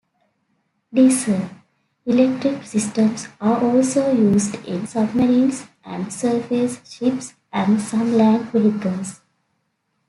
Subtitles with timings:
[0.91, 9.21] Diesel-electric systems are also used in submarines and surface ships and some land vehicles.